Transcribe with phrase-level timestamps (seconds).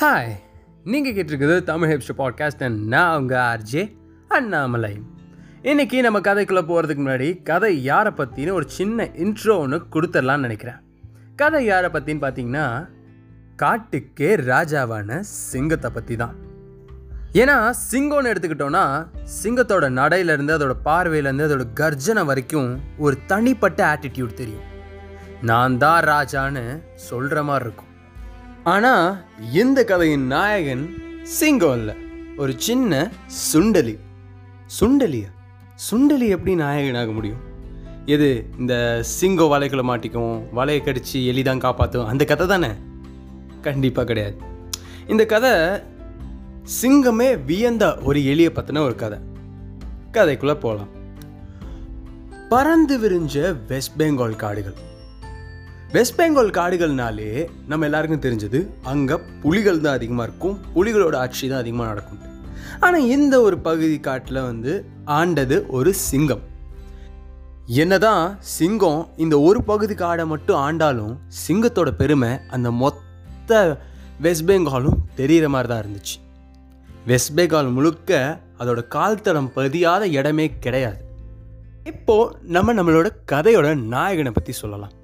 [0.00, 0.32] Hi
[0.84, 3.96] நீங்கள் கேட்டிருக்குது Tamil hipster podcast and நான் உங்கள் ஆர்ஜே
[4.28, 5.02] அண்ணாமலை.
[5.62, 10.78] இன்னைக்கு நம்ம கதைக்குள்ளே போகிறதுக்கு முன்னாடி கதை யாரை பற்றினு ஒரு சின்ன இன்ட்ரோ ஒன்று கொடுத்துடலான்னு நினைக்கிறேன்.
[11.36, 12.88] கதை யாரை பற்றின்னு பார்த்தீங்கன்னா
[13.56, 16.36] காட்டுக்கே ராஜாவான சிங்கத்தை பற்றி தான்
[17.32, 19.06] ஏன்னா சிங்கம்னு எடுத்துக்கிட்டோன்னா
[19.42, 24.66] சிங்கத்தோட நடையிலேருந்து அதோட பார்வையிலேருந்து அதோட கர்ஜனை வரைக்கும் ஒரு தனிப்பட்ட ஆட்டிடியூட் தெரியும்.
[25.42, 27.87] நான் தான் ராஜான்னு சொல்கிற மாதிரி இருக்கும்.
[28.70, 29.04] ஆனால்
[29.52, 30.84] இந்த கதையின் நாயகன்
[31.22, 31.94] சிங்கம் இல்லை
[32.36, 33.10] ஒரு சின்ன
[33.52, 33.94] சுண்டலி.
[34.80, 35.30] சுண்டலியா?
[35.86, 37.42] சுண்டலி எப்படி நாயகனாக முடியும்?
[38.06, 42.70] எது இந்த சிங்கம் வலைக்குள்ள மாட்டிக்கும் வலையை கடிச்சு எலி தான் காப்பாற்றும் அந்த கதை தானே?
[43.62, 44.36] கண்டிப்பாக கிடையாது.
[45.06, 45.54] இந்த கதை
[46.80, 49.18] சிங்கமே வியந்த ஒரு எலியை பற்றின ஒரு கதை.
[50.12, 50.92] கதைக்குள்ளே போகலாம்
[52.48, 54.78] பறந்து விரிஞ்ச வெஸ்ட் பெங்கால் காடுகள்.
[55.94, 57.28] வெஸ்ட் பெங்கால் காடுகள்னாலே
[57.70, 58.58] நம்ம எல்லாருக்கும் தெரிஞ்சது
[58.90, 62.18] அங்கே புலிகள் தான் அதிகமாக இருக்கும் புலிகளோட ஆட்சி தான் அதிகமாக நடக்கும்.
[62.86, 64.72] ஆனால் இந்த ஒரு பகுதி காட்டில் வந்து
[65.18, 66.42] ஆண்டது ஒரு சிங்கம்.
[67.84, 73.62] என்னதான் சிங்கம் இந்த ஒரு பகுதி காடை மட்டும் ஆண்டாலும் சிங்கத்தோட பெருமை அந்த மொத்த
[74.26, 76.16] வெஸ்ட் பெங்காலும் தெரிகிற மாதிரி தான் இருந்துச்சு.
[77.10, 78.20] வெஸ்ட் பெங்கால் முழுக்க
[78.60, 81.02] அதோட கால் தடம் பதியாத இடமே கிடையாது.
[81.94, 82.18] இப்போ
[82.56, 84.94] நம்ம நம்மளோட கதையோட நாயகனை பற்றி சொல்லலாம்.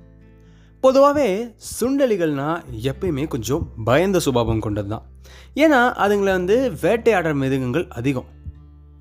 [0.85, 1.29] பொதுவாகவே
[1.75, 5.05] சுண்டலிகள்னால் எப்பயுமே கொஞ்சம் பயந்த சுபாவம் கொண்டது தான்
[5.63, 8.27] ஏன்னா அதுங்களை வந்து வேட்டையாடுற மிருகங்கள் அதிகம்.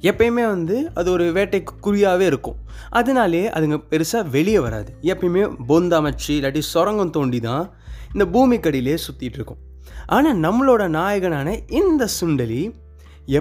[0.09, 2.57] எப்பயுமே வந்து அது ஒரு வேட்டை குறியாகவே இருக்கும்.
[2.99, 4.89] அதனாலே அதுங்க பெருசாக வெளியே வராது.
[5.11, 7.65] எப்பயுமே பொந்தமைச்சு இல்லாட்டி சுரங்கம் தோண்டி தான்
[8.13, 9.61] இந்த பூமிக்கடியிலே சுற்றிட்டு இருக்கும்.
[10.15, 12.63] ஆனால் நம்மளோட நாயகனான இந்த சுண்டலி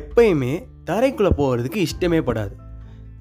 [0.00, 0.52] எப்பயுமே
[0.90, 2.54] தரைக்குள்ளே போகிறதுக்கு இஷ்டமே படாது.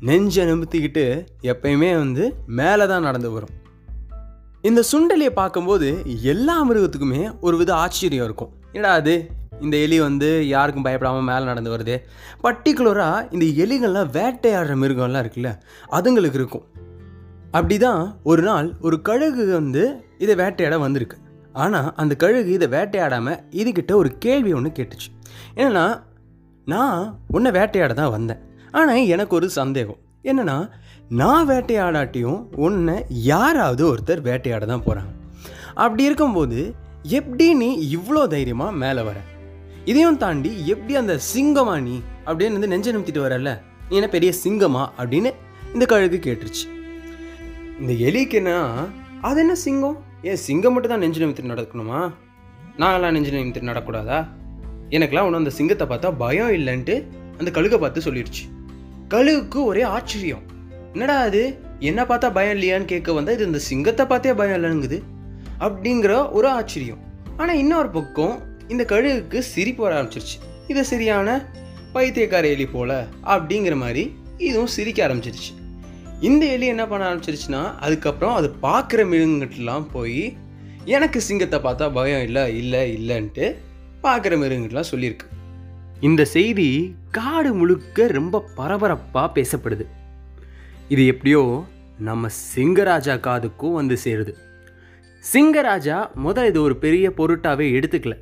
[0.09, 1.07] நெஞ்சை நிமித்திக்கிட்டு
[1.53, 2.25] எப்பயுமே வந்து
[2.59, 3.55] மேலே தான் நடந்து வரும்.
[4.63, 5.87] இந்த சுண்டலியை பார்க்கும்போது
[6.21, 8.51] எல்லா மிருகத்துக்குமே ஒரு வித ஆச்சரியம் இருக்கும்.
[8.71, 9.13] என்னடா அது?
[9.61, 11.95] இந்த எலி வந்து யாருக்கும் பயப்படாமல் மேலே நடந்து வருது.
[12.43, 15.51] பர்டிகுலராக இந்த எலிகள்லாம் வேட்டையாடுற மிருகம்லாம் இருக்குல்ல
[15.91, 16.65] அதுங்களுக்கு இருக்கும்.
[17.51, 21.17] அப்படி தான் ஒரு நாள் ஒரு கழுகு வந்து இதை வேட்டையாட வந்திருக்கு.
[21.53, 25.09] ஆனால் அந்த கழுகு இதை வேட்டையாடாமல் இதுகிட்ட ஒரு கேள்வி ஒன்று கேட்டுச்சு.
[25.55, 26.03] என்னென்னா
[26.65, 28.41] நான் உன்னை வேட்டையாட தான் வந்தேன்.
[28.71, 29.99] ஆனால் எனக்கு ஒரு சந்தேகம்.
[30.23, 30.69] என்னென்னா
[31.19, 35.11] நான் வேட்டையாடாட்டியும் உன்னை யாராவது ஒருத்தர் வேட்டையாட தான் போகிறாங்க
[35.75, 39.17] அப்படி இருக்கும்போது எப்படி நீ இவ்வளோ தைரியமாக மேலே வர?
[39.85, 44.89] இதையும் தாண்டி எப்படி அந்த சிங்கமா நீ அப்படின்னு வந்து நெஞ்ச நிமித்திட்டு வரல நீ என்ன பெரிய சிங்கமா
[44.97, 45.31] அப்படின்னு
[45.73, 46.65] இந்த கழுகு கேட்டுருச்சு.
[47.79, 48.87] இந்த எலிக்குன்னா
[49.21, 49.97] அது என்ன சிங்கம்?
[50.21, 52.11] ஏன் சிங்கம் மட்டும் தான் நெஞ்சு நிமித்திட்டு நடக்கணுமா?
[52.77, 54.27] நான்லாம் நெஞ்சு நிமித்திட்டு நடக்கூடாதா?
[54.89, 56.95] எனக்கெல்லாம் ஒன்றும் அந்த சிங்கத்தை பார்த்தா பயம் இல்லைன்ட்டு
[57.39, 58.43] அந்த கழுகை பார்த்து சொல்லிடுச்சு
[59.07, 60.43] கழுகுக்கு ஒரே ஆச்சரியம்.
[60.93, 61.59] என்னடா அது?
[61.79, 64.97] என்ன பார்த்தா பயம் இல்லையான்னு கேட்க வந்தால் இது இந்த சிங்கத்தை பார்த்தே பயம் இல்லைங்குது
[65.59, 67.01] அப்படிங்கிற ஒரு ஆச்சரியம்.
[67.37, 68.35] ஆனால் இன்னொரு பக்கம்
[68.67, 70.37] இந்த கழுகுக்கு சிரிப்பு வர ஆரம்பிச்சிருச்சு.
[70.67, 71.27] இது சரியான
[71.93, 74.03] பைத்தியக்கார எலி போல அப்படிங்கிற மாதிரி
[74.37, 75.51] இதுவும் சிரிக்க ஆரம்பிச்சிருச்சு.
[76.19, 80.37] இந்த எலி என்ன பண்ண ஆரம்பிச்சிருச்சுன்னா அதுக்கப்புறம் அது பார்க்குற மிருகங்கட்டெலாம் போய்
[80.85, 83.55] எனக்கு சிங்கத்தை பார்த்தா பயம் இல்லை இல்லை இல்லைன்ட்டு
[84.03, 85.27] பார்க்குற மிருகங்கட்டெலாம் சொல்லியிருக்கு.
[85.99, 89.85] இந்த செய்தி காடு முழுக்க ரொம்ப பரபரப்பாக பேசப்படுது.
[90.91, 91.65] இது எப்படியோ
[91.97, 94.33] நம்ம சிங்கராஜா காதுக்கும் வந்து சேருது.
[95.33, 98.15] சிங்கராஜா முதல் இது ஒரு பெரிய பொருட்டாகவே எடுத்துக்கல.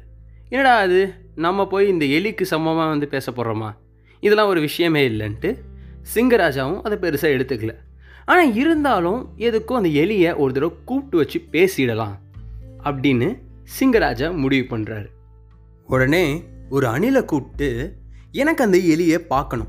[0.49, 1.13] என்னடா அது?
[1.35, 3.75] நம்ம போய் இந்த எலிக்கு சமமாக வந்து பேச போகிறோமா
[4.19, 5.57] இதெல்லாம் ஒரு விஷயமே இல்லைன்ட்டு
[6.15, 7.75] சிங்கராஜாவும் அதை பெருசாக எடுத்துக்கல.
[8.25, 12.15] ஆனால் இருந்தாலும் எதுக்கும் அந்த எலியை ஒரு தடவை கூப்பிட்டு வச்சு பேசிடலாம்
[12.83, 13.39] அப்படின்னு
[13.79, 15.05] சிங்கராஜா முடிவு பண்ணுறாரு
[15.87, 17.97] உடனே ஒரு அணிலை கூப்பிட்டு
[18.31, 19.67] எனக்கு அந்த எலியை பார்க்கணும்.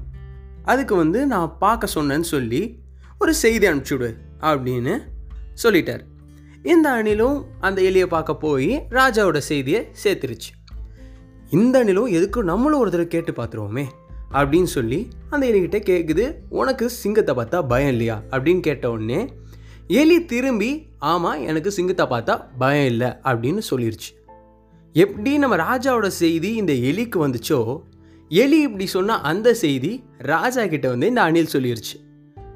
[0.64, 2.79] அதுக்கு வந்து நான் பார்க்க சொன்னேன்னு சொல்லி
[3.22, 5.00] ஒரு செய்தி அனுப்பிச்சுடு அப்படின்னு
[5.62, 6.00] சொல்லிட்டார்.
[6.62, 10.50] இந்த அணிலும் அந்த எலியை பார்க்க போய் ராஜாவோட செய்தியை சேர்த்துருச்சு.
[11.50, 13.84] இந்த அணிலும் எதுக்கு நம்மளும் ஒரு தடவை கேட்டு பார்த்துருவோமே
[14.32, 18.22] அப்படின்னு சொல்லி அந்த எலிகிட்ட கேட்குது உனக்கு சிங்கத்தை பார்த்தா பயம் இல்லையா?
[18.30, 19.28] அப்படின்னு கேட்ட உடனே
[19.86, 24.10] எலி திரும்பி ஆமாம் எனக்கு சிங்கத்தை பார்த்தா பயம் இல்லை அப்படின்னு சொல்லிருச்சு.
[24.92, 27.80] எப்படி நம்ம ராஜாவோட செய்தி இந்த எலிக்கு வந்துச்சோ
[28.28, 31.97] எலி இப்படி சொன்ன அந்த செய்தி ராஜா கிட்ட வந்து இந்த அணில் சொல்லிருச்சு.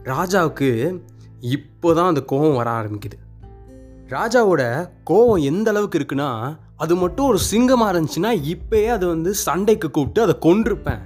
[0.04, 0.98] ராஜாவுக்கு
[1.40, 3.16] இப்போ தான் அந்த கோபம் வர ஆரம்பிக்குது.
[4.08, 10.22] ராஜாவோட கோபம் எந்த அளவுக்கு இருக்குன்னா அது மட்டும் ஒரு சிங்கமாக இருந்துச்சுன்னா இப்போயே அது வந்து சண்டைக்கு கூப்பிட்டு
[10.22, 11.00] அதை கொண்டிருப்பேன்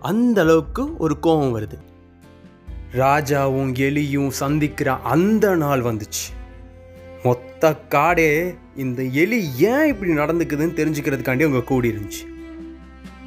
[0.00, 1.78] அந்த அளவுக்கு ஒரு கோபம் வருது.
[2.92, 6.24] ராஜாவும் எலியும் சந்திக்கிற அந்த நாள் வந்துச்சு.
[7.22, 12.24] மொத்த காடே இந்த எலி ஏன் இப்படி நடந்துக்குதுன்னு தெரிஞ்சுக்கிறதுக்காண்டி அவங்க கூடி இருந்துச்சு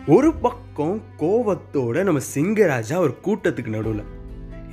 [0.07, 4.19] ஒரு பக்கம் கோவத்தோட நம்ம சிங்கராஜா ஒரு கூட்டத்துக்கு நடுவில்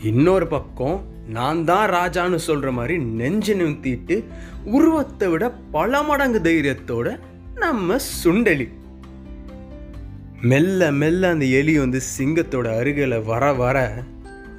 [0.02, 4.24] இன்னொரு பக்கம் நான் தான் ராஜான்னு சொல்கிற மாதிரி நெஞ்சு நிறுத்திட்டு
[4.64, 7.20] உருவத்தை விட பல மடங்கு தைரியத்தோட
[7.54, 8.68] நம்ம சுண்டலி.
[10.42, 14.04] மெல்ல மெல்ல அந்த எலி வந்து சிங்கத்தோட அருகில் வர வர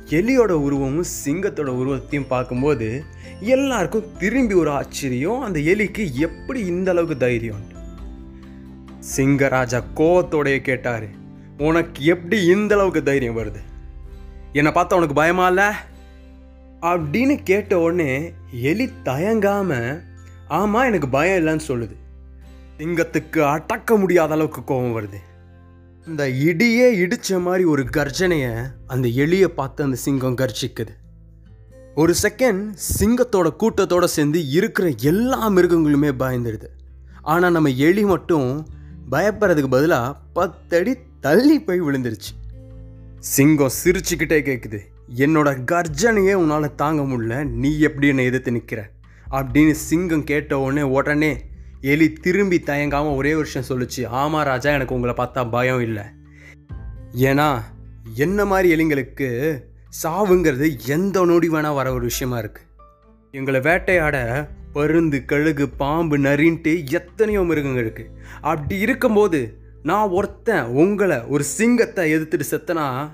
[0.09, 3.03] எலியோட உருவமும் சிங்கத்தோட உருவத்தையும் பார்க்கும்போது
[3.39, 5.41] எல்லாருக்கும் திரும்பி ஒரு ஆச்சரியம்.
[5.41, 7.63] அந்த எலிக்கு எப்படி இந்த அளவுக்கு தைரியம்?
[9.15, 11.07] சிங்கராஜா கோவத்தோடைய கேட்டார்
[11.57, 13.61] உனக்கு எப்படி இந்த அளவுக்கு தைரியம் வருது?
[14.53, 15.63] என்னை பார்த்தா உனக்கு பயமா இல்லை?
[16.81, 20.01] அப்படின்னு கேட்ட உடனே எலி தயங்காமல்
[20.47, 21.95] ஆமாம் எனக்கு பயம் இல்லைன்னு சொல்லுது.
[22.77, 25.17] சிங்கத்துக்கு அடக்க முடியாத அளவுக்கு கோபம் வருது.
[26.07, 30.95] இந்த இடியே இடித்த மாதிரி ஒரு கர்ஜனையை அந்த எலியை பார்த்து அந்த சிங்கம் கர்ஜிக்குது.
[31.95, 36.67] ஒரு செகண்ட் சிங்கத்தோட கூட்டத்தோடு சேர்ந்து இருக்கிற எல்லா மிருகங்களுமே பயந்துடுது.
[37.21, 38.67] ஆனால் நம்ம எலி மட்டும்
[39.11, 42.48] பயப்படுறதுக்கு பதிலாக பத்தடி தள்ளி போய் விழுந்துருச்சு.
[43.19, 44.79] சிங்கம் சிரிச்சுக்கிட்டே கேட்குது
[45.15, 47.43] என்னோட கர்ஜனையே உன்னால் தாங்க முடியல.
[47.43, 48.89] நீ எப்படி என்னை எதிர்த்து நிற்கிற
[49.31, 51.31] அப்படின்னு சிங்கம் கேட்ட உடனே உடனே
[51.81, 54.07] எலி திரும்பி தயங்காமல் ஒரே விஷயம் சொல்லுச்சு.
[54.07, 56.03] ஆமாம் ராஜா எனக்கு உங்களை பார்த்தா பயம் இல்லை.
[57.13, 57.61] ஏன்னா
[58.15, 59.29] என்ன மாதிரி எலிங்களுக்கு
[60.03, 62.67] சாவுங்கிறது எந்த நொடி வேணால் வர ஒரு விஷயமா இருக்குது
[63.31, 68.11] எங்களை வேட்டையாட பருந்து கழுகு பாம்பு நரின்ட்டு எத்தனையோ மிருகங்கள் இருக்குது
[68.41, 69.39] அப்படி இருக்கும்போது
[69.83, 73.09] நான் ஒருத்தன் உங்களை ஒரு சிங்கத்தை எதிர்த்துட்டு செத்தனா?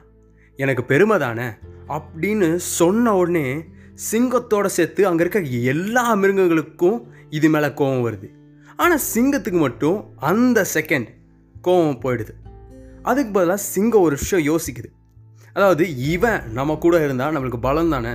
[0.55, 1.47] எனக்கு பெருமை தானே?
[1.87, 3.63] அப்படின்னு சொன்ன உடனே
[4.11, 8.29] சிங்கத்தோட சேர்த்து அங்கே இருக்க எல்லா மிருகங்களுக்கும் இது மேலே கோபம் வருது.
[8.75, 11.07] ஆனால் சிங்கத்துக்கு மட்டும் அந்த செகண்ட்
[11.61, 12.29] கோபம் போயிடுது.
[13.01, 14.91] அதுக்கு பதிலாக சிங்கம் ஒரு விஷயம் யோசிக்குது.
[15.53, 18.13] அதாவது இவன் நம்ம கூட இருந்தால் நம்மளுக்கு பலம் தானே?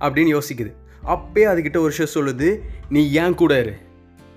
[0.00, 0.74] அப்படின்னு யோசிக்குது.
[1.06, 2.58] அப்பயே அதுக்கிட்ட ஒரு விஷயம் சொல்லுது
[2.88, 3.74] நீ ஏன் கூட இரு?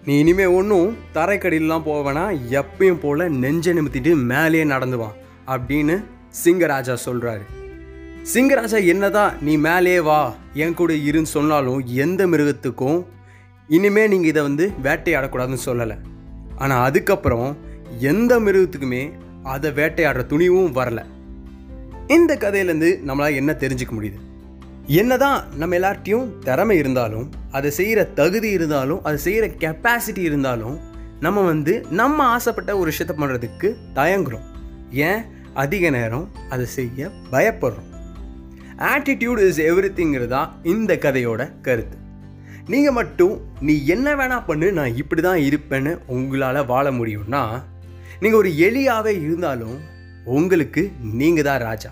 [0.05, 5.15] நீ இனிமே ஒன்றும் தரைக்கடியிலாம் போவேனா எப்பயும் போல் நெஞ்சை நிமித்திட்டு மேலேயே நடந்துவான்
[5.47, 5.95] அப்படின்னு
[6.43, 7.45] சிங்கராஜா சொல்கிறாரு
[8.33, 13.05] சிங்கராஜா என்னதான் நீ மேலே வா என் கூட இருன்னு சொன்னாலும் எந்த மிருகத்துக்கும்
[13.67, 15.97] இனிமே நீங்கள் இதை வந்து வேட்டையாடக்கூடாதுன்னு சொல்லலை.
[16.57, 17.57] ஆனால் அதுக்கப்புறம்
[17.99, 19.11] எந்த மிருகத்துக்குமே
[19.43, 21.01] அதை வேட்டையாடுற துணிவும் வரல.
[22.07, 24.19] இந்த கதையிலேருந்து நம்மளால் என்ன தெரிஞ்சுக்க முடியுது?
[24.85, 30.77] என்னதான் நம்ம எல்லார்ட்டையும் திறமை இருந்தாலும் அதை செய்கிற தகுதி இருந்தாலும் அதை செய்கிற கெப்பாசிட்டி இருந்தாலும்
[31.19, 34.47] நம்ம வந்து நம்ம ஆசைப்பட்ட ஒரு விஷயத்த பண்ணுறதுக்கு தயங்குறோம்.
[34.91, 35.21] ஏன்?
[35.53, 37.91] அதிக நேரம் அதை செய்ய பயப்படுறோம்.
[38.93, 41.97] ஆட்டிடியூட் இஸ் எவ்ரி திங்கிறதா இந்த கதையோட கருத்து.
[42.67, 47.43] நீங்கள் மட்டும் நீ என்ன வேணால் பண்ணு நான் இப்படி தான் இருப்பேன்னு உங்களால் வாழ முடியும்னா
[48.21, 49.77] நீங்கள் ஒரு எலியாகவே இருந்தாலும்
[50.37, 51.91] உங்களுக்கு நீங்கள் தான் ராஜா.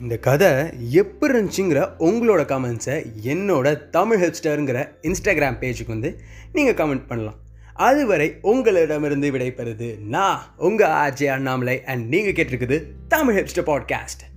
[0.00, 0.48] இந்த கதை
[0.90, 6.20] எப்படி இருந்துச்சுங்கிற உங்களோட கமெண்ட்ஸை என்னோட தமிழ் ஹெப்ஸ்டருங்கிற இன்ஸ்டாகிராம் பேஜுக்கு வந்து
[6.52, 7.34] நீங்கள் கமெண்ட் பண்ணலாம்.
[7.74, 14.29] அதுவரை உங்களிடமிருந்து விடைபெறுது நான் உங்கள் ஆர்ஜே அண்ணாமலை அண்ட் நீங்கள் கேட்டிருக்குது தமிழ் ஹெப்ஸ்டர் பாட்காஸ்ட்